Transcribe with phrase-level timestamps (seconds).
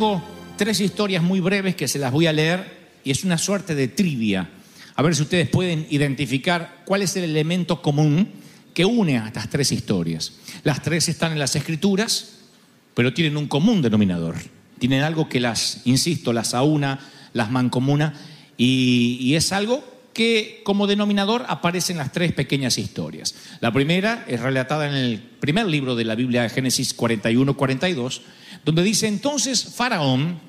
[0.00, 0.22] tengo
[0.56, 3.86] tres historias muy breves que se las voy a leer y es una suerte de
[3.86, 4.48] trivia.
[4.94, 8.26] A ver si ustedes pueden identificar cuál es el elemento común
[8.72, 10.32] que une a estas tres historias.
[10.64, 12.38] Las tres están en las escrituras,
[12.94, 14.36] pero tienen un común denominador.
[14.78, 16.98] Tienen algo que las, insisto, las aúna,
[17.34, 18.14] las mancomuna
[18.56, 23.34] y, y es algo que como denominador aparece en las tres pequeñas historias.
[23.60, 28.20] La primera es relatada en el primer libro de la Biblia Génesis 41-42,
[28.64, 30.40] donde dice entonces Faraón,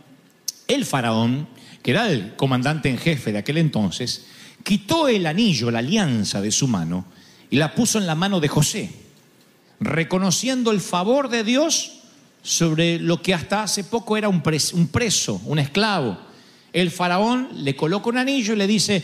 [0.67, 1.48] el faraón,
[1.84, 4.26] que era el comandante en jefe de aquel entonces,
[4.64, 7.06] quitó el anillo, la alianza de su mano,
[7.50, 8.89] y la puso en la mano de José,
[9.80, 11.99] reconociendo el favor de Dios
[12.43, 16.17] sobre lo que hasta hace poco era un, pres- un preso, un esclavo.
[16.73, 19.04] El faraón le coloca un anillo y le dice,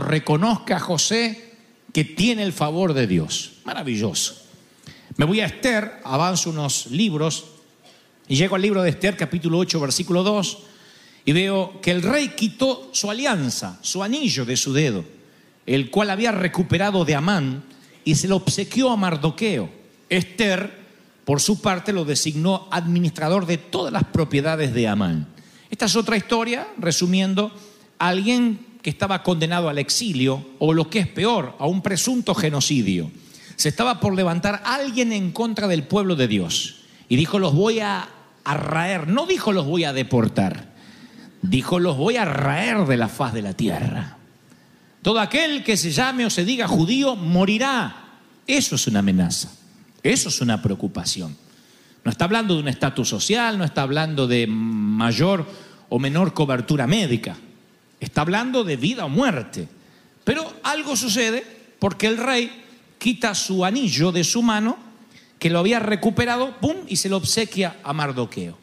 [0.00, 1.54] reconozca a José
[1.92, 3.52] que tiene el favor de Dios.
[3.64, 4.42] Maravilloso.
[5.16, 7.44] Me voy a Esther, avanzo unos libros
[8.28, 10.58] y llego al libro de Esther, capítulo 8, versículo 2,
[11.24, 15.04] y veo que el rey quitó su alianza, su anillo de su dedo,
[15.64, 17.64] el cual había recuperado de Amán,
[18.04, 19.70] y se lo obsequió a Mardoqueo.
[20.08, 20.72] Esther,
[21.24, 25.28] por su parte, lo designó administrador de todas las propiedades de Amán.
[25.70, 27.52] Esta es otra historia, resumiendo,
[27.98, 33.10] alguien que estaba condenado al exilio, o lo que es peor, a un presunto genocidio.
[33.56, 36.82] Se estaba por levantar alguien en contra del pueblo de Dios.
[37.08, 38.08] Y dijo, los voy a,
[38.44, 39.08] a raer.
[39.08, 40.72] No dijo, los voy a deportar.
[41.42, 44.18] Dijo, los voy a raer de la faz de la tierra.
[45.02, 48.20] Todo aquel que se llame o se diga judío morirá.
[48.46, 49.50] Eso es una amenaza.
[50.00, 51.36] Eso es una preocupación.
[52.04, 55.44] No está hablando de un estatus social, no está hablando de mayor
[55.88, 57.36] o menor cobertura médica.
[58.00, 59.68] Está hablando de vida o muerte.
[60.24, 61.44] Pero algo sucede
[61.78, 62.64] porque el rey
[62.98, 64.76] quita su anillo de su mano,
[65.38, 66.76] que lo había recuperado, ¡pum!
[66.88, 68.58] y se lo obsequia a Mardoqueo.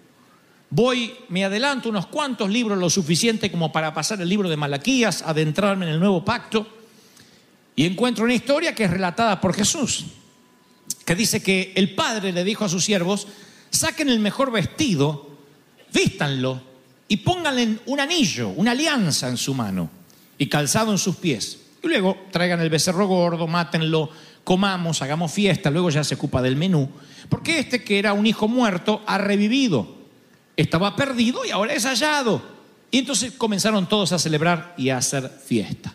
[0.70, 5.22] Voy, me adelanto unos cuantos libros, lo suficiente como para pasar el libro de Malaquías,
[5.22, 6.68] adentrarme en el nuevo pacto,
[7.76, 10.06] y encuentro una historia que es relatada por Jesús,
[11.06, 13.28] que dice que el padre le dijo a sus siervos,
[13.70, 15.38] saquen el mejor vestido,
[15.94, 16.73] vístanlo
[17.08, 19.90] y pónganle un anillo, una alianza en su mano
[20.38, 21.60] y calzado en sus pies.
[21.82, 24.10] Y luego traigan el becerro gordo, mátenlo,
[24.44, 26.90] comamos, hagamos fiesta, luego ya se ocupa del menú,
[27.30, 29.96] porque este que era un hijo muerto ha revivido,
[30.56, 32.42] estaba perdido y ahora es hallado.
[32.92, 35.94] Y entonces comenzaron todos a celebrar y a hacer fiesta.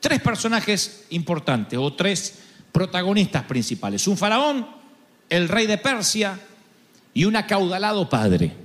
[0.00, 2.40] Tres personajes importantes o tres
[2.72, 4.08] protagonistas principales.
[4.08, 4.66] Un faraón,
[5.30, 6.38] el rey de Persia
[7.14, 8.61] y un acaudalado padre.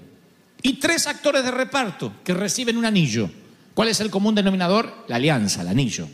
[0.61, 3.29] Y tres actores de reparto que reciben un anillo.
[3.73, 5.05] ¿Cuál es el común denominador?
[5.07, 6.07] La alianza, el anillo.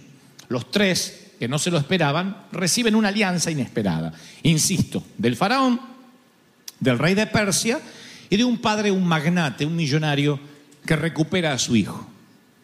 [0.50, 4.13] Los tres, que no se lo esperaban, reciben una alianza inesperada.
[4.44, 5.80] Insisto, del faraón,
[6.80, 7.80] del rey de Persia
[8.30, 10.40] y de un padre, un magnate, un millonario
[10.86, 12.07] que recupera a su hijo.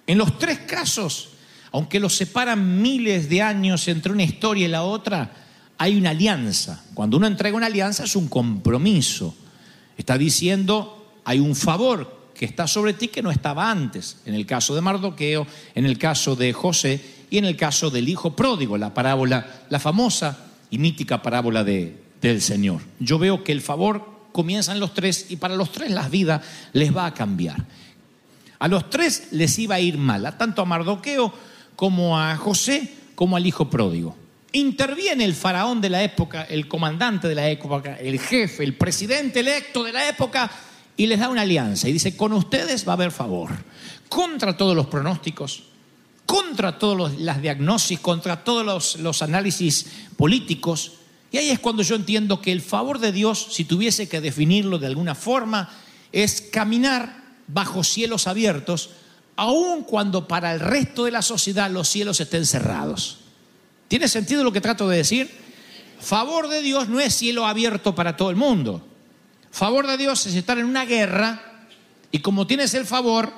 [0.05, 1.29] En los tres casos,
[1.71, 5.31] aunque los separan miles de años entre una historia y la otra,
[5.77, 6.83] hay una alianza.
[6.93, 9.35] Cuando uno entrega una alianza es un compromiso.
[9.97, 14.17] Está diciendo, hay un favor que está sobre ti que no estaba antes.
[14.25, 15.45] En el caso de Mardoqueo,
[15.75, 19.79] en el caso de José y en el caso del hijo pródigo, la parábola, la
[19.79, 22.81] famosa y mítica parábola de, del Señor.
[22.99, 26.41] Yo veo que el favor comienza en los tres y para los tres la vida
[26.73, 27.65] les va a cambiar.
[28.59, 31.33] A los tres les iba a ir mal, tanto a Mardoqueo
[31.75, 34.15] como a José como al hijo pródigo.
[34.51, 39.41] Interviene el faraón de la época, el comandante de la época, el jefe, el presidente
[39.41, 40.49] electo de la época,
[40.99, 43.51] y les da una alianza y dice, con ustedes va a haber favor.
[44.09, 45.63] Contra todos los pronósticos,
[46.25, 49.85] contra todas las diagnosis, contra todos los, los análisis
[50.17, 50.91] políticos.
[51.31, 54.77] Y ahí es cuando yo entiendo que el favor de Dios, si tuviese que definirlo
[54.77, 55.69] de alguna forma,
[56.11, 58.89] es caminar bajo cielos abiertos,
[59.37, 63.19] aun cuando para el resto de la sociedad los cielos estén cerrados.
[63.87, 65.31] ¿Tiene sentido lo que trato de decir?
[66.01, 68.88] Favor de Dios no es cielo abierto para todo el mundo.
[69.51, 71.41] Favor de Dios es estar en una guerra
[72.11, 73.31] y como tienes el favor,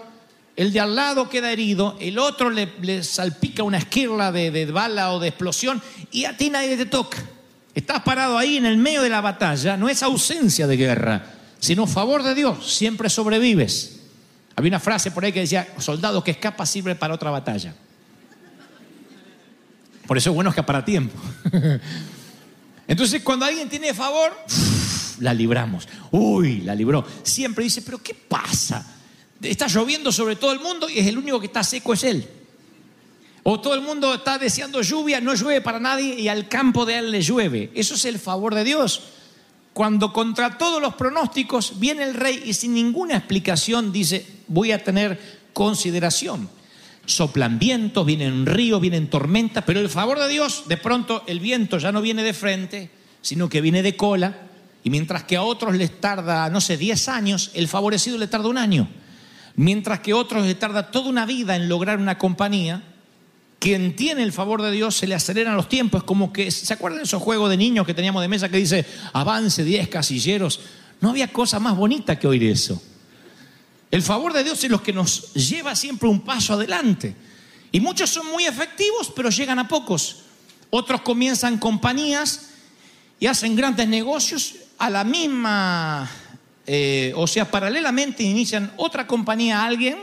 [0.56, 5.14] el de al lado queda herido, el otro le, salpica una esquirla de, de bala
[5.14, 5.82] o de explosión
[6.12, 7.18] y a ti nadie te toca.
[7.74, 11.26] Estás parado ahí en el medio de la batalla, no es ausencia de guerra,
[11.60, 14.02] sino favor de Dios, siempre sobrevives.
[14.56, 17.74] Había una frase por ahí que decía, soldado que escapa sirve para otra batalla.
[20.06, 21.18] Por eso es bueno escapar a tiempo.
[22.88, 24.36] Entonces, cuando alguien tiene favor,
[25.20, 25.88] la libramos.
[26.12, 27.06] Uy, la libró.
[27.24, 28.86] Siempre dice, pero ¿qué pasa?
[29.42, 32.28] Está lloviendo sobre todo el mundo y es el único que está seco es él.
[33.44, 37.00] O todo el mundo está deseando lluvia, no llueve para nadie y al campo de
[37.00, 37.72] él le llueve.
[37.74, 39.02] Eso es el favor de Dios.
[39.74, 44.84] Cuando contra todos los pronósticos viene el rey y sin ninguna explicación dice, voy a
[44.84, 45.20] tener
[45.54, 46.50] consideración.
[47.06, 51.40] Soplan vientos, vienen un río, vienen tormentas, pero el favor de Dios, de pronto el
[51.40, 52.92] viento ya no viene de frente,
[53.22, 54.51] sino que viene de cola,
[54.84, 58.48] y mientras que a otros les tarda, no sé, 10 años, el favorecido le tarda
[58.48, 58.90] un año.
[59.56, 62.84] Mientras que a otros les tarda toda una vida en lograr una compañía,
[63.60, 66.00] quien tiene el favor de Dios se le aceleran los tiempos.
[66.02, 68.58] Es como que, ¿se acuerdan de esos juegos de niños que teníamos de mesa que
[68.58, 70.62] dice avance 10 casilleros?
[71.00, 72.82] No había cosa más bonita que oír eso.
[73.92, 77.16] El favor de Dios es lo que nos lleva siempre un paso adelante.
[77.72, 80.24] Y muchos son muy efectivos, pero llegan a pocos.
[80.72, 82.48] Otros comienzan compañías
[83.20, 86.10] y hacen grandes negocios a la misma,
[86.66, 89.96] eh, o sea, paralelamente inician otra compañía a alguien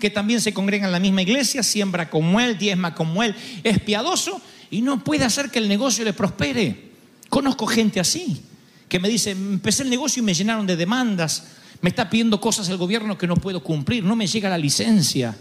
[0.00, 3.78] que también se congrega en la misma iglesia, siembra como él, diezma como él, es
[3.80, 4.40] piadoso
[4.70, 6.92] y no puede hacer que el negocio le prospere.
[7.28, 8.40] Conozco gente así,
[8.88, 11.48] que me dice, empecé el negocio y me llenaron de demandas,
[11.82, 15.36] me está pidiendo cosas el gobierno que no puedo cumplir, no me llega la licencia.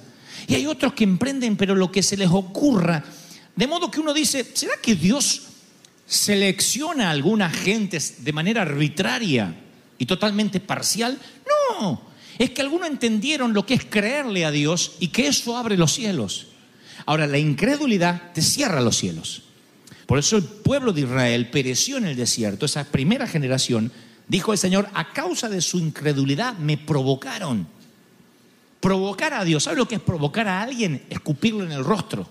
[0.50, 3.06] Y hay otros que emprenden, pero lo que se les ocurra.
[3.56, 5.51] De modo que uno dice, ¿será que Dios
[6.12, 9.56] selecciona a algunas gentes de manera arbitraria
[9.98, 11.18] y totalmente parcial?
[11.80, 12.02] No,
[12.38, 15.94] es que algunos entendieron lo que es creerle a Dios y que eso abre los
[15.94, 16.48] cielos.
[17.06, 19.44] Ahora, la incredulidad te cierra los cielos.
[20.06, 23.90] Por eso el pueblo de Israel pereció en el desierto, esa primera generación,
[24.28, 27.70] dijo el Señor, a causa de su incredulidad me provocaron.
[28.82, 31.06] Provocar a Dios, ¿sabe lo que es provocar a alguien?
[31.10, 32.28] Escupirlo en el rostro,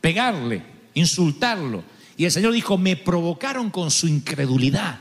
[0.00, 1.93] pegarle, insultarlo.
[2.16, 4.98] Y el Señor dijo, me provocaron con su incredulidad.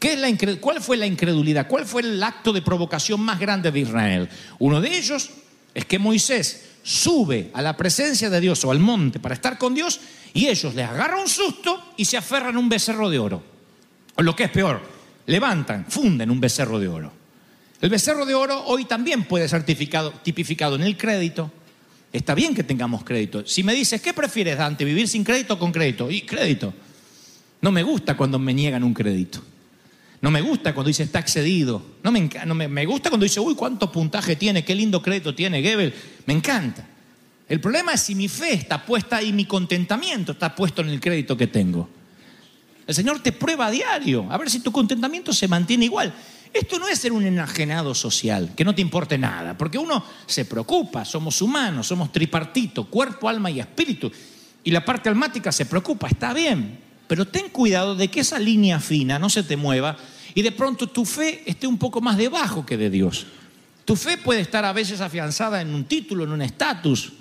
[0.00, 1.68] ¿Qué es la incred- ¿Cuál fue la incredulidad?
[1.68, 4.28] ¿Cuál fue el acto de provocación más grande de Israel?
[4.58, 5.30] Uno de ellos
[5.72, 9.74] es que Moisés sube a la presencia de Dios o al monte para estar con
[9.74, 10.00] Dios
[10.34, 13.42] y ellos les agarran un susto y se aferran a un becerro de oro.
[14.16, 14.82] O lo que es peor,
[15.26, 17.12] levantan, funden un becerro de oro.
[17.80, 21.50] El becerro de oro hoy también puede ser tipificado en el crédito.
[22.14, 23.44] Está bien que tengamos crédito.
[23.44, 24.84] Si me dices, ¿qué prefieres, Dante?
[24.84, 26.08] ¿Vivir sin crédito o con crédito?
[26.12, 26.72] Y crédito.
[27.60, 29.42] No me gusta cuando me niegan un crédito.
[30.20, 31.84] No me gusta cuando dice está excedido.
[32.04, 35.60] No me, no me, gusta cuando dice, uy, cuánto puntaje tiene, qué lindo crédito tiene
[35.60, 35.92] Gebel.
[36.26, 36.86] Me encanta.
[37.48, 41.00] El problema es si mi fe está puesta y mi contentamiento está puesto en el
[41.00, 41.88] crédito que tengo.
[42.86, 46.14] El Señor te prueba a diario, a ver si tu contentamiento se mantiene igual.
[46.54, 50.44] Esto no es ser un enajenado social, que no te importe nada, porque uno se
[50.44, 54.10] preocupa, somos humanos, somos tripartito, cuerpo, alma y espíritu.
[54.62, 58.78] Y la parte almática se preocupa, está bien, pero ten cuidado de que esa línea
[58.78, 59.96] fina no se te mueva
[60.32, 63.26] y de pronto tu fe esté un poco más debajo que de Dios.
[63.84, 67.12] Tu fe puede estar a veces afianzada en un título, en un estatus,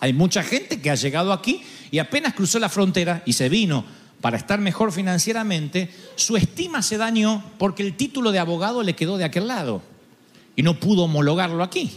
[0.00, 3.84] hay mucha gente que ha llegado aquí y apenas cruzó la frontera y se vino
[4.20, 9.16] para estar mejor financieramente, su estima se dañó porque el título de abogado le quedó
[9.16, 9.82] de aquel lado
[10.56, 11.90] y no pudo homologarlo aquí.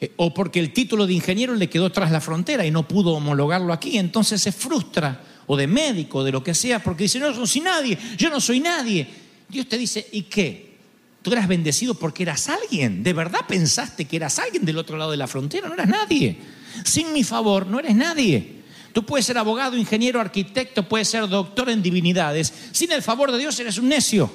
[0.00, 3.12] Eh, O porque el título de ingeniero le quedó tras la frontera y no pudo
[3.12, 3.98] homologarlo aquí.
[3.98, 7.60] Entonces se frustra, o de médico, de lo que sea, porque dice, no, no soy
[7.60, 9.06] nadie, yo no soy nadie.
[9.48, 10.76] Dios te dice, ¿y qué?
[11.22, 13.02] Tú eras bendecido porque eras alguien.
[13.02, 15.68] ¿De verdad pensaste que eras alguien del otro lado de la frontera?
[15.68, 16.36] No eras nadie.
[16.84, 18.55] Sin mi favor, no eres nadie.
[18.96, 22.50] Tú puedes ser abogado, ingeniero, arquitecto, puedes ser doctor en divinidades.
[22.72, 24.32] Sin el favor de Dios eres un necio.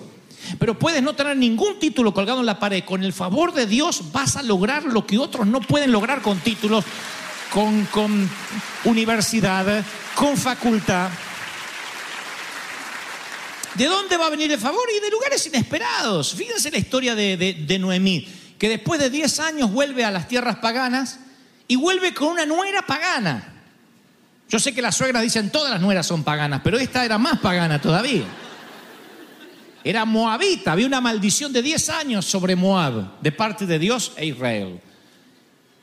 [0.59, 2.83] Pero puedes no tener ningún título colgado en la pared.
[2.83, 6.37] Con el favor de Dios vas a lograr lo que otros no pueden lograr con
[6.41, 6.85] títulos,
[7.51, 8.29] con,
[8.83, 11.09] universidad, con facultad.
[13.73, 14.83] ¿De dónde va a venir el favor?
[14.95, 16.35] Y de lugares inesperados.
[16.35, 18.27] Fíjense la historia de, de- de Noemí,
[18.59, 21.17] que después de 10 años vuelve a las tierras paganas
[21.67, 23.47] y vuelve con una nuera pagana.
[24.51, 27.39] Yo sé que las suegras dicen todas las nueras son paganas, pero esta era más
[27.39, 28.25] pagana todavía.
[29.81, 34.25] Era moabita, había una maldición de 10 años sobre Moab de parte de Dios e
[34.25, 34.81] Israel.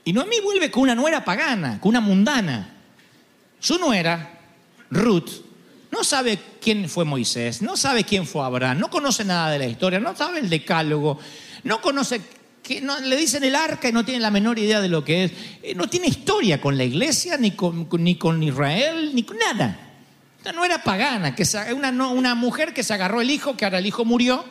[0.04, 2.74] Y Noemí vuelve con una nuera pagana, con una mundana.
[3.58, 4.38] Su nuera,
[4.90, 5.30] Ruth,
[5.90, 9.66] no sabe quién fue Moisés, no sabe quién fue Abraham, no conoce nada de la
[9.66, 11.18] historia, no sabe el decálogo,
[11.64, 12.20] no conoce,
[12.82, 15.32] no, le dicen el arca y no tiene la menor idea de lo que es.
[15.62, 19.84] Eh, No tiene historia con la iglesia, ni con, ni con Israel, ni con nada.
[20.54, 21.44] No era pagana, que
[21.74, 24.44] una, no- una mujer que se agarró el hijo, que ahora el hijo murió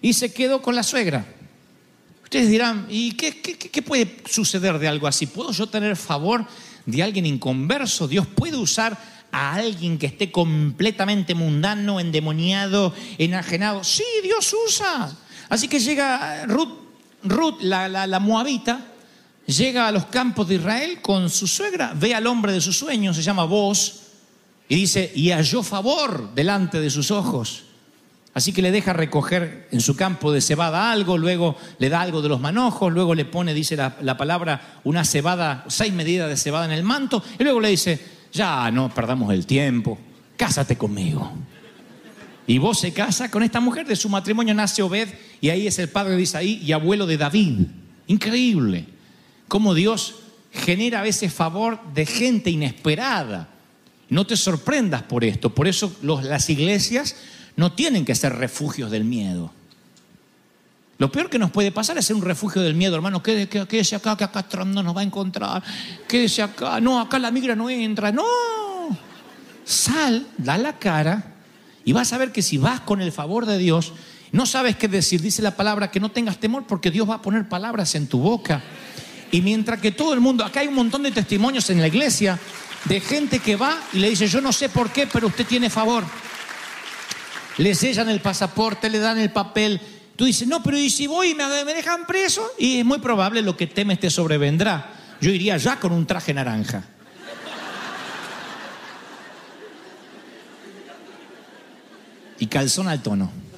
[0.00, 1.24] y se quedó con la suegra.
[2.22, 5.26] Ustedes dirán, ¿y qué- qué- qué puede suceder de algo así?
[5.26, 6.46] ¿Puedo yo tener favor
[6.86, 8.06] de alguien inconverso?
[8.06, 8.96] ¿Dios puede usar
[9.32, 13.82] a alguien que esté completamente mundano, endemoniado, enajenado?
[13.82, 15.16] Sí, Dios usa.
[15.48, 16.79] Así que llega Ruth,
[17.24, 18.80] Ruth la, la- la moabita,
[19.46, 23.16] llega a los campos de Israel con su suegra, ve al hombre de sus sueños,
[23.16, 24.02] se llama Boz,
[24.68, 27.64] y dice, y halló favor delante de sus ojos.
[28.32, 32.22] Así que le deja recoger en su campo de cebada algo, luego le da algo
[32.22, 36.36] de los manojos, luego le pone, dice la, la palabra, una cebada, seis medidas de
[36.36, 37.98] cebada en el manto, y luego le dice,
[38.32, 39.98] ya no perdamos el tiempo,
[40.36, 41.28] cásate conmigo.
[42.46, 45.08] Y vos se casa con esta mujer, de su matrimonio nace Obed,
[45.40, 47.66] y ahí es el padre de Isaí y abuelo de David.
[48.06, 48.86] Increíble.
[49.48, 50.16] Cómo Dios
[50.52, 53.48] genera a veces favor de gente inesperada.
[54.08, 55.54] No te sorprendas por esto.
[55.54, 57.16] Por eso las iglesias
[57.56, 59.52] no tienen que ser refugios del miedo.
[60.98, 63.22] Lo peor que nos puede pasar es ser un refugio del miedo, hermano.
[63.22, 65.62] Quédese, qué- quédese acá, que acá atrás no nos va a encontrar.
[66.06, 66.78] Quédese acá.
[66.80, 68.12] No, acá la migra no entra.
[68.12, 68.24] No.
[69.64, 71.34] Sal, da la cara
[71.84, 73.92] y vas a ver que si vas con el favor de Dios,
[74.32, 75.20] no sabes qué decir.
[75.20, 78.20] Dice la palabra que no tengas temor porque Dios va a poner palabras en tu
[78.20, 78.62] boca.
[79.32, 82.38] Y mientras que todo el mundo, acá hay un montón de testimonios en la iglesia
[82.84, 85.70] de gente que va y le dice, yo no sé por qué, pero usted tiene
[85.70, 86.04] favor.
[87.58, 89.80] Le sellan el pasaporte, le dan el papel.
[90.16, 92.46] Tú dices, no, pero ¿y si voy y me, me dejan preso?
[92.58, 94.94] Y es muy probable lo que temes te sobrevendrá.
[95.20, 96.84] Yo iría ya con un traje naranja.
[102.38, 103.49] Y calzón al tono.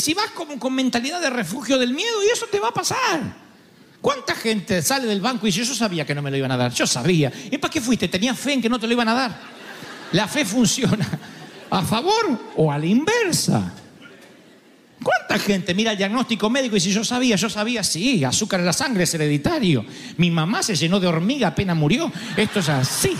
[0.00, 3.20] Si vas como con mentalidad de refugio del miedo, y eso te va a pasar.
[4.00, 6.56] ¿Cuánta gente sale del banco y dice, yo sabía que no me lo iban a
[6.56, 6.72] dar?
[6.72, 7.30] Yo sabía.
[7.50, 8.08] ¿Y para qué fuiste?
[8.08, 9.40] ¿Tenías fe en que no te lo iban a dar?
[10.12, 11.06] La fe funciona
[11.70, 13.74] a favor o a la inversa.
[15.02, 18.66] ¿Cuánta gente mira el diagnóstico médico y dice, yo sabía, yo sabía, sí, azúcar en
[18.66, 19.84] la sangre es hereditario.
[20.16, 22.12] Mi mamá se llenó de hormiga apenas murió.
[22.36, 23.16] Esto es así.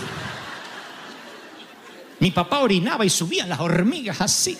[2.19, 4.57] Mi papá orinaba y subían las hormigas así.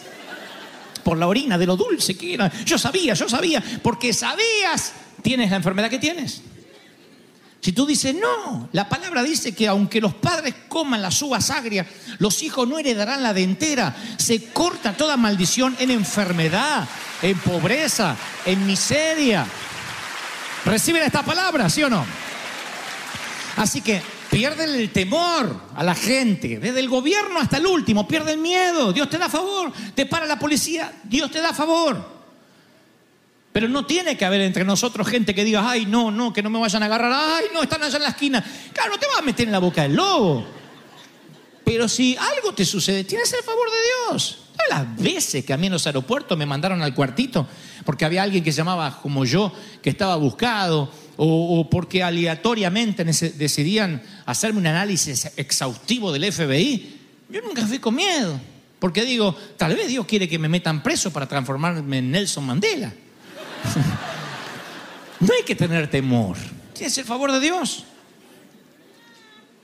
[1.04, 2.52] Por la orina de lo dulce que era.
[2.64, 6.42] Yo sabía, yo sabía, porque sabías, tienes la enfermedad que tienes.
[7.62, 11.86] Si tú dices, no, la palabra dice que aunque los padres coman las uvas agrias,
[12.18, 13.96] los hijos no heredarán la dentera.
[14.18, 16.88] Se corta toda maldición en enfermedad,
[17.22, 18.16] en pobreza,
[18.46, 19.46] en miseria.
[20.66, 22.04] ¿Reciben esta palabra, sí o no?
[23.58, 28.42] Así que pierden el temor a la gente, desde el gobierno hasta el último, pierden
[28.42, 28.94] miedo.
[28.94, 32.22] Dios te da favor, te para la policía, Dios te da favor.
[33.52, 36.50] Pero no tiene que haber entre nosotros gente que diga, ay, no, no, que no
[36.50, 38.44] me vayan a agarrar, ay, no, están allá en la esquina.
[38.74, 40.48] Claro, no te vas a meter en la boca del lobo.
[41.66, 44.40] Pero si algo te sucede, tienes el favor de Dios.
[44.56, 47.46] ¿Sabes las veces que a mí en los aeropuertos me mandaron al cuartito
[47.84, 54.60] porque había alguien que llamaba como yo, que estaba buscado, o, porque aleatoriamente decidían hacerme
[54.60, 57.00] un análisis exhaustivo del FBI?
[57.30, 58.40] Yo nunca fui con miedo.
[58.80, 62.92] Porque digo, tal vez Dios quiere que me metan preso para transformarme en Nelson Mandela.
[65.22, 66.36] No hay que tener temor.
[66.74, 67.86] Tienes el favor de Dios.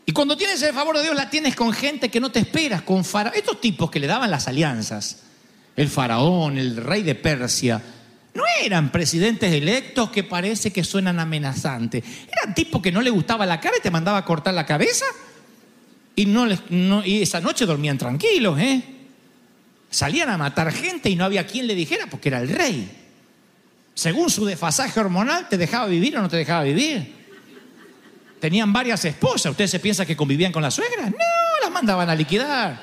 [0.05, 2.83] Y cuando tienes el favor de Dios, la tienes con gente que no te esperas,
[2.83, 3.35] con faraón.
[3.35, 5.23] Estos tipos que le daban las alianzas,
[5.75, 7.81] el faraón, el rey de Persia,
[8.37, 12.03] no eran presidentes electos que parece que suenan amenazantes.
[12.31, 15.05] Eran tipos que no le gustaba la cara y te mandaba a cortar la cabeza.
[16.15, 18.81] Y, no les- no- y esa noche dormían tranquilos, ¿eh?
[19.89, 22.89] Salían a matar gente y no había quien le dijera porque era el rey.
[23.93, 27.15] Según su desfasaje hormonal, ¿te dejaba vivir o no te dejaba vivir?
[28.39, 29.51] Tenían varias esposas.
[29.51, 31.09] ¿Usted se piensa que convivían con la suegra?
[31.09, 31.17] No,
[31.61, 32.79] las mandaban a liquidar.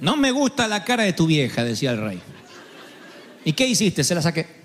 [0.00, 2.20] No me gusta la cara de tu vieja, decía el rey.
[3.44, 4.04] ¿Y qué hiciste?
[4.04, 4.60] Se la saqué.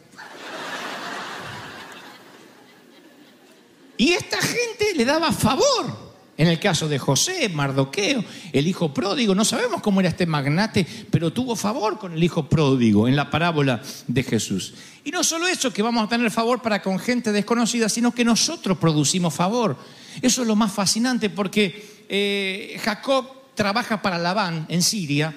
[3.98, 6.06] Y esta gente le daba favor.
[6.38, 10.86] En el caso de José, Mardoqueo, el hijo pródigo, no sabemos cómo era este magnate,
[11.10, 14.74] pero tuvo favor con el hijo pródigo en la parábola de Jesús.
[15.06, 18.26] Y no solo eso, que vamos a tener favor para con gente desconocida, sino que
[18.26, 19.78] nosotros producimos favor.
[20.22, 23.26] Eso es lo más fascinante porque eh, Jacob
[23.56, 25.34] trabaja para Labán en Siria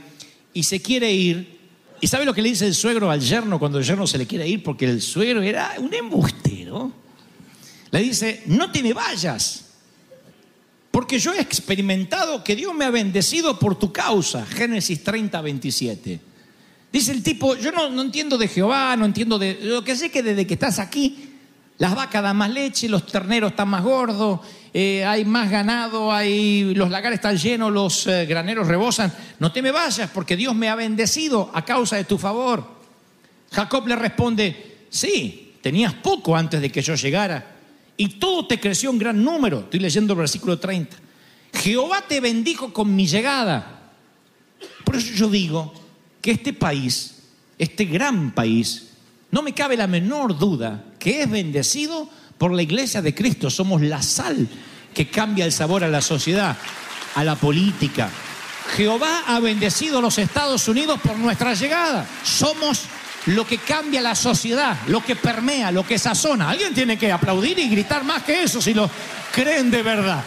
[0.53, 1.59] y se quiere ir.
[2.01, 4.27] ¿Y sabe lo que le dice el suegro al yerno cuando el yerno se le
[4.27, 4.63] quiere ir?
[4.63, 6.93] Porque el suegro era un embustero.
[7.91, 9.69] Le dice, no te me vayas
[10.99, 14.45] porque yo he experimentado que Dios me ha bendecido por tu causa.
[14.45, 16.21] Génesis 30, 27.
[16.93, 19.61] Dice el tipo, yo no, no entiendo de Jehová, no entiendo de...
[19.63, 21.31] Lo que sé es que desde que estás aquí,
[21.77, 24.41] las vacas dan más leche, los terneros están más gordos,
[24.81, 29.13] eh, hay más ganado, hay, los lagares están llenos, los eh, graneros rebosan.
[29.41, 32.65] No te me vayas porque Dios me ha bendecido a causa de tu favor.
[33.51, 37.57] Jacob le responde, sí, tenías poco antes de que yo llegara
[37.97, 39.59] y todo te creció en gran número.
[39.59, 40.97] Estoy leyendo el versículo 30.
[41.55, 43.91] Jehová te bendijo con mi llegada.
[44.85, 45.75] Por eso yo digo
[46.21, 47.25] que este país,
[47.59, 48.91] este gran país,
[49.33, 52.09] no me cabe la menor duda que es bendecido
[52.39, 53.51] por la iglesia de Cristo.
[53.51, 54.49] Somos la sal
[54.99, 56.57] que cambia el sabor a la sociedad,
[57.15, 58.11] a la política.
[58.77, 62.05] Jehová ha bendecido a los Estados Unidos por nuestra llegada.
[62.25, 62.81] Somos
[63.27, 66.51] lo que cambia la sociedad, lo que permea, lo que sazona.
[66.51, 68.91] Alguien tiene que aplaudir y gritar más que eso si lo
[69.33, 70.25] creen de verdad.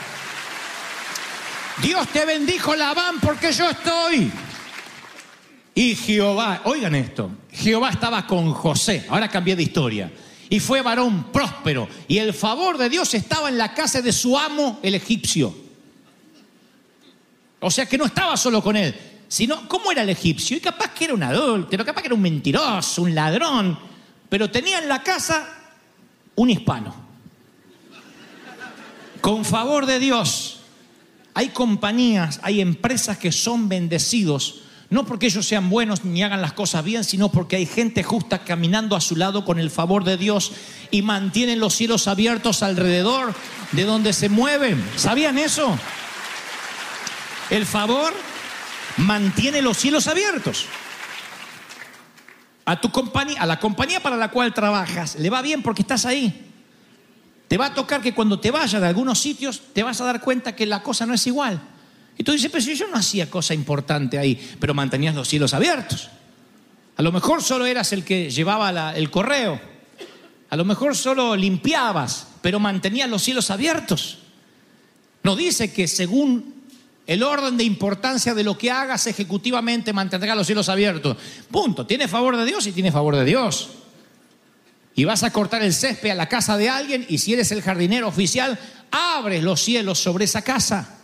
[1.83, 4.31] Dios te bendijo Labán porque yo estoy.
[5.75, 10.09] Y Jehová, oigan esto, Jehová estaba con José, ahora cambié de historia,
[10.51, 14.37] y fue varón próspero, y el favor de Dios estaba en la casa de su
[14.37, 15.55] amo, el egipcio.
[17.61, 18.93] O sea que no estaba solo con él,
[19.29, 20.57] sino cómo era el egipcio.
[20.57, 23.79] Y capaz que era un adúltero, capaz que era un mentiroso, un ladrón,
[24.27, 25.47] pero tenía en la casa
[26.35, 26.93] un hispano.
[29.21, 30.59] Con favor de Dios,
[31.33, 36.51] hay compañías, hay empresas que son bendecidos, no porque ellos sean buenos ni hagan las
[36.51, 40.17] cosas bien, sino porque hay gente justa caminando a su lado con el favor de
[40.17, 40.51] Dios
[40.91, 43.33] y mantienen los cielos abiertos alrededor
[43.71, 44.83] de donde se mueven.
[44.97, 45.79] ¿Sabían eso?
[47.49, 48.13] El favor
[48.97, 50.65] mantiene los cielos abiertos.
[52.65, 56.05] A tu compañía, a la compañía para la cual trabajas, le va bien porque estás
[56.05, 56.51] ahí.
[57.47, 60.19] Te va a tocar que cuando te vayas de algunos sitios te vas a dar
[60.19, 61.61] cuenta que la cosa no es igual.
[62.17, 65.53] Y tú dices, pero si yo no hacía cosa importante ahí, pero mantenías los cielos
[65.53, 66.09] abiertos.
[66.97, 69.59] A lo mejor solo eras el que llevaba el correo.
[70.49, 74.19] A lo mejor solo limpiabas, pero mantenías los cielos abiertos.
[75.23, 76.61] No dice que según
[77.07, 81.17] el orden de importancia de lo que hagas ejecutivamente mantendrá los cielos abiertos.
[81.49, 81.85] Punto.
[81.85, 83.69] Tiene favor de Dios y tiene favor de Dios.
[84.95, 87.61] Y vas a cortar el césped a la casa de alguien y si eres el
[87.61, 88.59] jardinero oficial,
[88.91, 91.00] abres los cielos sobre esa casa.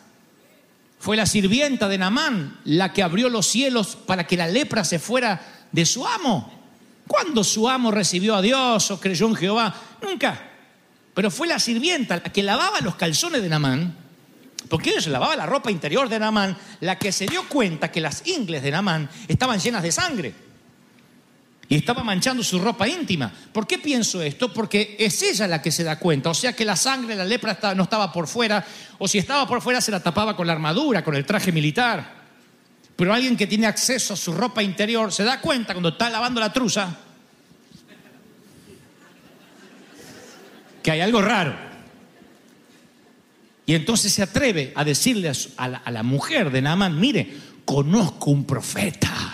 [1.00, 5.00] Fue la sirvienta de Namán la que abrió los cielos para que la lepra se
[5.00, 6.54] fuera de su amo.
[7.08, 9.74] ¿Cuándo su amo recibió a Dios o creyó en Jehová?
[10.02, 10.52] Nunca.
[11.14, 13.96] Pero fue la sirvienta la que lavaba los calzones de Namán,
[14.70, 18.02] porque ella se lavaba la ropa interior de Namán, la que se dio cuenta que
[18.02, 20.47] las ingles de Namán estaban llenas de sangre.
[21.70, 23.32] Y estaba manchando su ropa íntima.
[23.52, 24.54] ¿Por qué pienso esto?
[24.54, 26.30] Porque es ella la que se da cuenta.
[26.30, 28.66] O sea que la sangre, la lepra no estaba por fuera,
[28.98, 32.16] o si estaba por fuera se la tapaba con la armadura, con el traje militar.
[32.96, 36.40] Pero alguien que tiene acceso a su ropa interior se da cuenta cuando está lavando
[36.40, 36.98] la truza
[40.82, 41.54] que hay algo raro.
[43.66, 47.30] Y entonces se atreve a decirle a la mujer de Naamán, mire,
[47.66, 49.27] conozco un profeta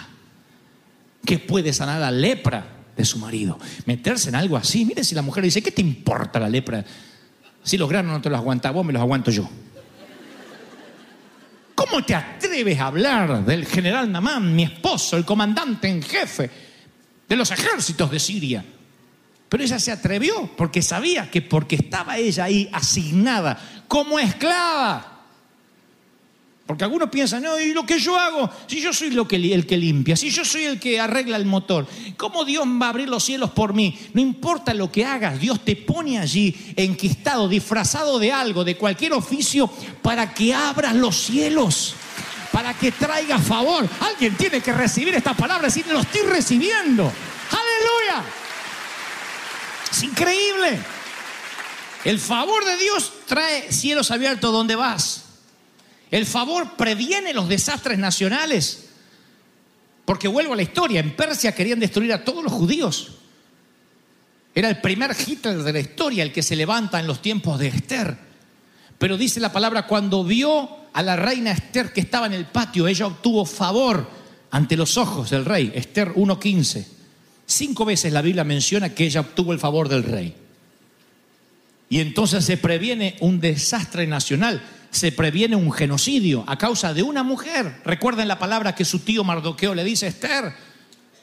[1.39, 2.65] puede sanar la lepra
[2.95, 3.59] de su marido.
[3.85, 6.83] Meterse en algo así, mire si la mujer dice, ¿qué te importa la lepra?
[7.63, 9.49] Si los granos no te los aguanta vos, me los aguanto yo.
[11.75, 16.49] ¿Cómo te atreves a hablar del general Namán, mi esposo, el comandante en jefe
[17.27, 18.63] de los ejércitos de Siria?
[19.49, 25.12] Pero ella se atrevió porque sabía que porque estaba ella ahí asignada como esclava.
[26.65, 28.49] Porque algunos piensan, no, ¿y lo que yo hago?
[28.67, 32.45] Si yo soy el que limpia, si yo soy el que arregla el motor, ¿cómo
[32.45, 33.99] Dios va a abrir los cielos por mí?
[34.13, 39.11] No importa lo que hagas, Dios te pone allí enquistado, disfrazado de algo, de cualquier
[39.11, 39.69] oficio,
[40.01, 41.95] para que abras los cielos,
[42.53, 43.85] para que traiga favor.
[43.99, 47.03] Alguien tiene que recibir esta palabra, decir, lo estoy recibiendo.
[47.03, 48.25] Aleluya.
[49.91, 50.79] Es increíble.
[52.05, 55.22] El favor de Dios trae cielos abiertos donde vas.
[56.13, 58.83] El favor previene los desastres nacionales.
[60.05, 63.13] Porque vuelvo a la historia, en Persia querían destruir a todos los judíos.
[64.53, 67.69] Era el primer Hitler de la historia el que se levanta en los tiempos de
[67.69, 68.15] Esther.
[68.99, 72.87] Pero dice la palabra, cuando vio a la reina Esther que estaba en el patio,
[72.87, 74.07] ella obtuvo favor
[74.51, 75.71] ante los ojos del rey.
[75.73, 76.85] Esther 1.15.
[77.47, 80.35] Cinco veces la Biblia menciona que ella obtuvo el favor del rey.
[81.89, 84.61] Y entonces se previene un desastre nacional,
[84.93, 87.81] se previene un genocidio a causa de una mujer.
[87.83, 90.53] Recuerden la palabra que su tío Mardoqueo le dice, Esther,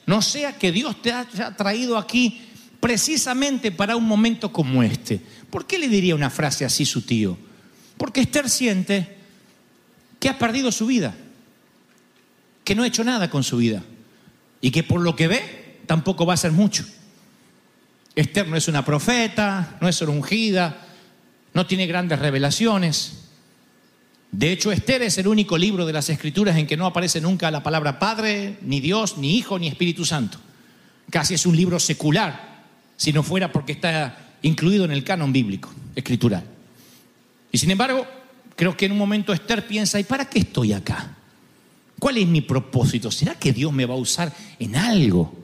[0.05, 2.41] no sea que Dios te haya traído aquí
[2.81, 5.21] precisamente para un momento como este.
[5.49, 7.37] ¿Por qué le diría una frase así su tío?
[7.97, 9.17] Porque Esther siente
[10.19, 11.15] que ha perdido su vida,
[12.65, 13.83] que no ha hecho nada con su vida
[14.59, 16.85] y que por lo que ve tampoco va a ser mucho.
[18.15, 20.87] Esther no es una profeta, no es una ungida,
[21.53, 23.20] no tiene grandes revelaciones.
[24.31, 27.51] De hecho, Esther es el único libro de las Escrituras en que no aparece nunca
[27.51, 30.39] la palabra Padre, ni Dios, ni Hijo, ni Espíritu Santo.
[31.09, 32.63] Casi es un libro secular,
[32.95, 36.45] si no fuera porque está incluido en el canon bíblico, escritural.
[37.51, 38.07] Y sin embargo,
[38.55, 41.17] creo que en un momento Esther piensa, ¿y para qué estoy acá?
[41.99, 43.11] ¿Cuál es mi propósito?
[43.11, 45.37] ¿Será que Dios me va a usar en algo?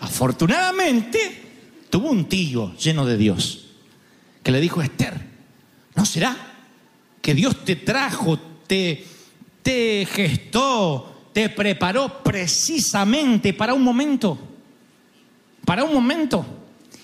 [0.00, 1.42] Afortunadamente,
[1.90, 3.66] tuvo un tío lleno de Dios
[4.42, 5.20] que le dijo a Esther,
[5.94, 6.50] ¿no será
[7.20, 9.04] que Dios te trajo, te,
[9.62, 14.38] te gestó, te preparó precisamente para un momento?
[15.64, 16.44] Para un momento.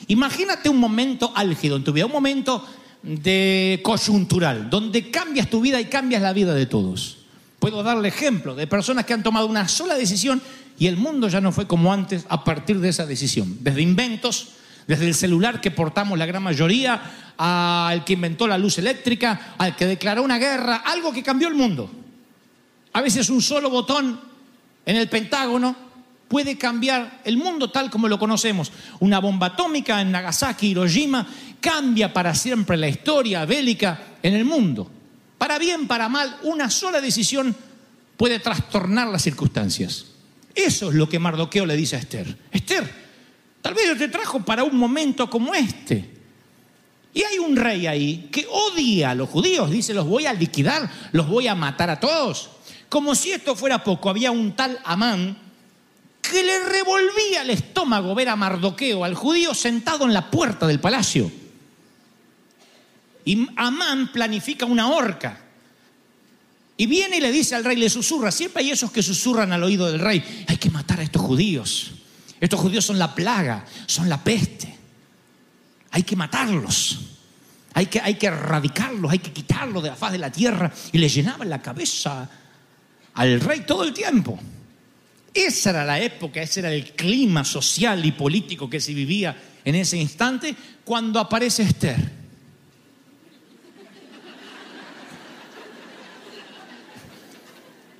[0.09, 2.64] Imagínate un momento álgido en tu vida, un momento
[3.02, 7.18] de coyuntural, donde cambias tu vida y cambias la vida de todos.
[7.59, 10.42] Puedo darle ejemplo de personas que han tomado una sola decisión
[10.79, 13.59] y el mundo ya no fue como antes a partir de esa decisión.
[13.61, 14.48] Desde inventos,
[14.87, 19.77] desde el celular que portamos la gran mayoría, al que inventó la luz eléctrica, al
[19.77, 21.90] que declaró una guerra, algo que cambió el mundo.
[22.92, 24.20] A veces un solo botón
[24.85, 25.77] en el Pentágono
[26.29, 28.72] puede cambiar el mundo tal como lo conocemos.
[29.01, 31.27] Una bomba atómica en Nagasaki, Hiroshima,
[31.61, 34.90] cambia para siempre la historia bélica en el mundo.
[35.38, 37.55] Para bien, para mal, una sola decisión
[38.16, 40.07] puede trastornar las circunstancias.
[40.55, 42.37] Eso es lo que Mardoqueo le dice a Esther.
[42.51, 43.06] Esther,
[43.66, 46.09] tal vez yo te trajo para un momento como este.
[47.12, 50.88] Y hay un rey ahí que odia a los judíos, dice, los voy a liquidar,
[51.11, 52.48] los voy a matar a todos.
[52.88, 55.37] Como si esto fuera poco, había un tal Amán
[56.22, 60.79] que le revolvía el estómago ver a Mardoqueo, al judío, sentado en la puerta del
[60.79, 61.29] palacio.
[63.24, 65.40] Y Amán planifica una horca.
[66.76, 69.64] Y viene y le dice al rey, le susurra, siempre hay esos que susurran al
[69.64, 72.06] oído del rey, hay que matar a estos judíos.
[72.40, 74.75] Estos judíos son la plaga, son la peste.
[75.90, 77.01] Hay que matarlos.
[77.75, 80.72] Hay que, hay que erradicarlos, hay que quitarlos de la faz de la tierra.
[80.92, 82.29] Y le llenaban la cabeza
[83.14, 84.38] al rey todo el tiempo.
[85.33, 89.75] Esa era la época, ese era el clima social y político que se vivía en
[89.75, 92.15] ese instante cuando aparece Esther.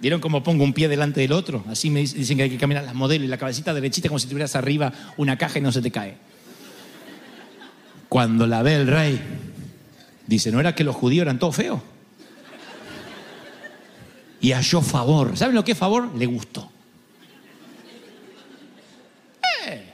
[0.01, 1.65] ¿Vieron cómo pongo un pie delante del otro?
[1.69, 4.29] Así me dicen que hay que caminar las modelos y la cabecita derechita como si
[4.29, 6.17] tuvieras arriba una caja y no se te cae.
[8.09, 9.21] Cuando la ve el rey,
[10.27, 11.81] dice, ¿no era que los judíos eran todos feos?
[14.41, 15.37] Y halló favor.
[15.37, 16.15] ¿Saben lo que es favor?
[16.15, 16.71] Le gustó.
[19.67, 19.93] Eh.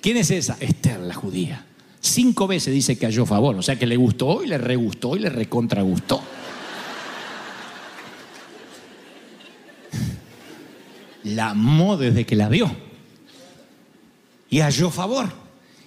[0.00, 0.56] ¿Quién es esa?
[0.60, 1.66] Esther, la judía.
[2.00, 5.20] Cinco veces dice que halló favor, o sea que le gustó y le regustó y
[5.20, 6.22] le recontragustó.
[11.24, 12.74] La amó desde que la vio.
[14.50, 15.32] Y halló favor.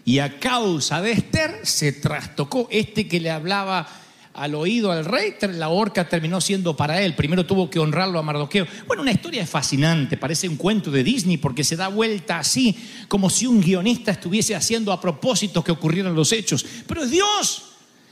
[0.04, 2.68] Y a causa de Esther se trastocó.
[2.72, 3.88] Este que le hablaba
[4.34, 7.16] al oído al rey, la horca terminó siendo para él.
[7.16, 8.68] Primero tuvo que honrarlo a Mardoqueo.
[8.86, 13.30] Bueno, una historia fascinante, parece un cuento de Disney porque se da vuelta así, como
[13.30, 16.66] si un guionista estuviese haciendo a propósito que ocurrieran los hechos.
[16.86, 17.64] Pero es Dios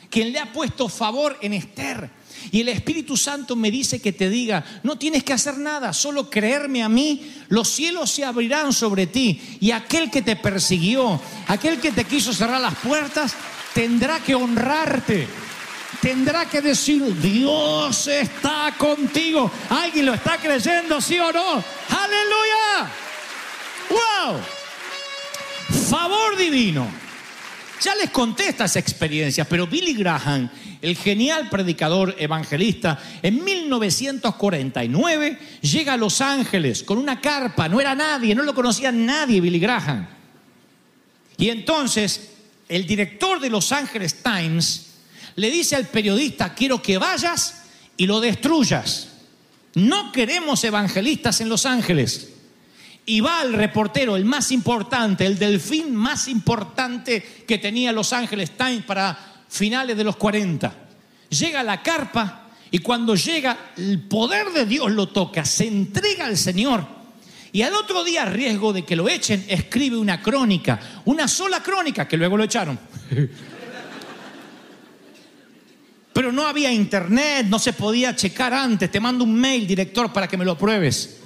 [0.09, 2.09] quien le ha puesto favor en Esther.
[2.51, 6.29] Y el Espíritu Santo me dice que te diga, no tienes que hacer nada, solo
[6.29, 11.79] creerme a mí, los cielos se abrirán sobre ti y aquel que te persiguió, aquel
[11.79, 13.35] que te quiso cerrar las puertas,
[13.73, 15.27] tendrá que honrarte.
[16.01, 19.49] Tendrá que decir, Dios está contigo.
[19.69, 21.63] ¿Alguien lo está creyendo, sí o no?
[21.89, 22.91] Aleluya.
[23.89, 24.41] ¡Wow!
[25.89, 26.87] Favor divino.
[27.81, 30.49] Ya les conté estas experiencias, pero Billy Graham
[30.83, 37.95] el genial predicador evangelista, en 1949 llega a Los Ángeles con una carpa, no era
[37.95, 40.05] nadie, no lo conocía nadie Billy Graham.
[41.37, 42.31] Y entonces
[42.67, 44.87] el director de Los Ángeles Times
[45.37, 47.63] le dice al periodista, quiero que vayas
[47.95, 49.07] y lo destruyas.
[49.75, 52.29] No queremos evangelistas en Los Ángeles.
[53.05, 58.57] Y va el reportero, el más importante, el delfín más importante que tenía Los Ángeles
[58.57, 60.73] Times para finales de los 40.
[61.29, 66.25] Llega a la carpa y cuando llega el poder de Dios lo toca, se entrega
[66.25, 66.83] al Señor.
[67.51, 71.61] Y al otro día, a riesgo de que lo echen, escribe una crónica, una sola
[71.61, 72.79] crónica, que luego lo echaron.
[76.13, 78.89] Pero no había internet, no se podía checar antes.
[78.89, 81.19] Te mando un mail, director, para que me lo pruebes.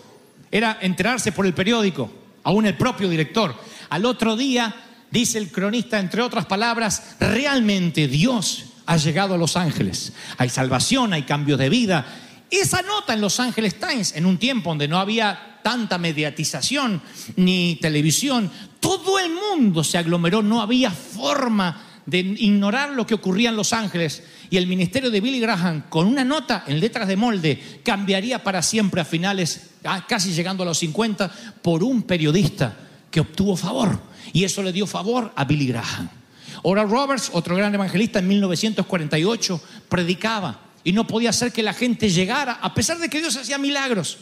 [0.52, 2.12] Era enterarse por el periódico,
[2.44, 3.56] aún el propio director.
[3.90, 9.58] Al otro día, dice el cronista, entre otras palabras, realmente Dios ha llegado a Los
[9.58, 10.13] Ángeles.
[10.38, 12.06] Hay salvación, hay cambio de vida.
[12.50, 17.02] Esa nota en Los Angeles Times, en un tiempo donde no había tanta mediatización
[17.36, 23.50] ni televisión, todo el mundo se aglomeró, no había forma de ignorar lo que ocurría
[23.50, 27.17] en Los Ángeles y el ministerio de Billy Graham con una nota en letras de
[27.17, 29.72] molde cambiaría para siempre a finales,
[30.08, 31.30] casi llegando a los 50,
[31.62, 34.00] por un periodista que obtuvo favor
[34.34, 36.10] y eso le dio favor a Billy Graham.
[36.63, 42.10] Oral Roberts, otro gran evangelista en 1948, predicaba y no podía hacer que la gente
[42.10, 44.17] llegara a pesar de que Dios hacía milagros.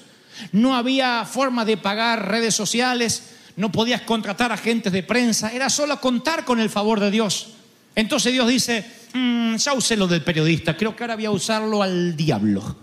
[0.51, 3.23] No había forma de pagar redes sociales,
[3.55, 7.47] no podías contratar agentes de prensa, era solo contar con el favor de Dios.
[7.95, 11.81] Entonces Dios dice, "Mm, ya usé lo del periodista, creo que ahora voy a usarlo
[11.81, 12.77] al diablo.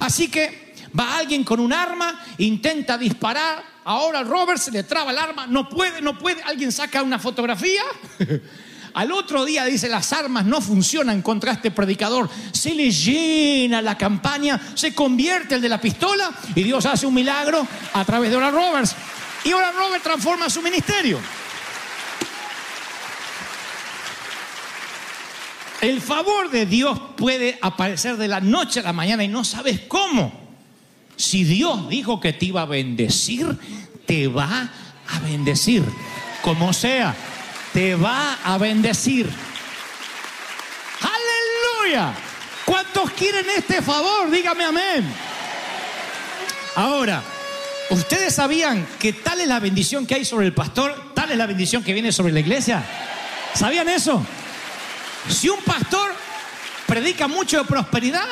[0.00, 5.18] Así que va alguien con un arma, intenta disparar, ahora Robert se le traba el
[5.18, 7.82] arma, no puede, no puede, alguien saca una fotografía.
[8.94, 12.28] Al otro día dice, las armas no funcionan contra este predicador.
[12.52, 17.14] Se le llena la campaña, se convierte el de la pistola y Dios hace un
[17.14, 18.94] milagro a través de Oral Roberts.
[19.44, 21.18] Y Oral Roberts transforma su ministerio.
[25.80, 29.80] El favor de Dios puede aparecer de la noche a la mañana y no sabes
[29.88, 30.37] cómo.
[31.18, 33.58] Si Dios dijo que te iba a bendecir,
[34.06, 34.70] te va
[35.08, 35.84] a bendecir.
[36.42, 37.12] Como sea,
[37.72, 39.28] te va a bendecir.
[41.00, 42.14] Aleluya.
[42.64, 44.30] ¿Cuántos quieren este favor?
[44.30, 45.12] Dígame amén.
[46.76, 47.20] Ahora,
[47.90, 51.12] ¿ustedes sabían que tal es la bendición que hay sobre el pastor?
[51.14, 52.84] Tal es la bendición que viene sobre la iglesia.
[53.54, 54.24] ¿Sabían eso?
[55.28, 56.14] Si un pastor
[56.86, 58.24] predica mucho de prosperidad,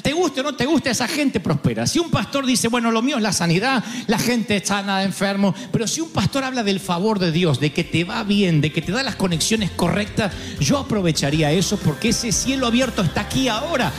[0.00, 1.86] te guste o no te guste, esa gente prospera.
[1.86, 5.54] Si un pastor dice, bueno, lo mío es la sanidad, la gente está nada enfermo,
[5.70, 8.72] pero si un pastor habla del favor de Dios, de que te va bien, de
[8.72, 13.48] que te da las conexiones correctas, yo aprovecharía eso porque ese cielo abierto está aquí
[13.48, 13.92] ahora.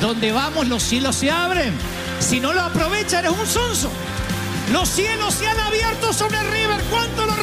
[0.00, 1.74] Donde vamos, los cielos se abren.
[2.20, 3.90] Si no lo aprovechas, eres un sonso.
[4.72, 6.80] Los cielos se han abierto sobre el river.
[6.90, 7.34] ¿Cuánto lo